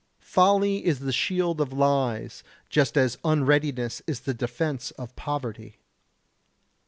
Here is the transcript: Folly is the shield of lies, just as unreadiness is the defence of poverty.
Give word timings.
Folly 0.17 0.83
is 0.83 1.01
the 1.01 1.11
shield 1.11 1.61
of 1.61 1.71
lies, 1.71 2.41
just 2.71 2.97
as 2.97 3.19
unreadiness 3.23 4.01
is 4.07 4.21
the 4.21 4.33
defence 4.33 4.89
of 4.89 5.15
poverty. 5.15 5.75